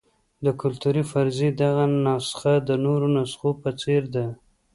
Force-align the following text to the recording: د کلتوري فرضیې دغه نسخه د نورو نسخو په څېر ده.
د 0.45 0.47
کلتوري 0.61 1.03
فرضیې 1.11 1.49
دغه 1.63 1.83
نسخه 2.05 2.53
د 2.67 2.69
نورو 2.85 3.07
نسخو 3.17 3.49
په 3.61 3.69
څېر 3.81 4.03
ده. 4.15 4.25